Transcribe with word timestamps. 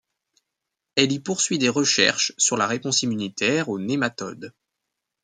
Elle 0.95 1.11
y 1.11 1.19
poursuit 1.19 1.59
des 1.59 1.69
recherches 1.69 2.33
sur 2.39 2.57
la 2.57 2.65
réponse 2.65 3.03
immunitaire 3.03 3.69
aux 3.69 3.77
nématodes. 3.77 4.51